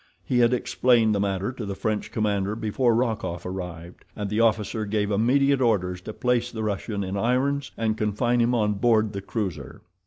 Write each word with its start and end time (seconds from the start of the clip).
He 0.25 0.39
had 0.39 0.51
explained 0.51 1.13
the 1.13 1.19
matter 1.19 1.51
to 1.51 1.63
the 1.63 1.75
French 1.75 2.11
commander 2.11 2.55
before 2.55 2.95
Rokoff 2.95 3.45
arrived, 3.45 4.03
and 4.15 4.31
the 4.31 4.39
officer 4.39 4.83
gave 4.83 5.11
immediate 5.11 5.61
orders 5.61 6.01
to 6.01 6.11
place 6.13 6.51
the 6.51 6.63
Russian 6.63 7.03
in 7.03 7.15
irons 7.15 7.69
and 7.77 7.95
confine 7.95 8.39
him 8.41 8.55
on 8.55 8.73
board 8.73 9.13
the 9.13 9.21
cruiser. 9.21 9.83